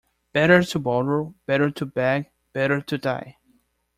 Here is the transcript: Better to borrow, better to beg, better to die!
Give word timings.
Better 0.33 0.63
to 0.63 0.79
borrow, 0.79 1.35
better 1.45 1.69
to 1.69 1.85
beg, 1.85 2.31
better 2.53 2.81
to 2.81 2.97
die! 2.97 3.37